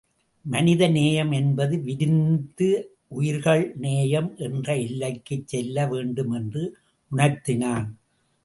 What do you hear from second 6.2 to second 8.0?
என்று உணர்த்தினான்.